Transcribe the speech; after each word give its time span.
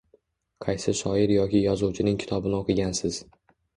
Qaysi 0.65 0.93
shoir 1.01 1.33
yoki 1.35 1.61
yozuvchining 1.65 2.19
kitobini 2.25 2.59
o‘qigansiz 2.63 3.21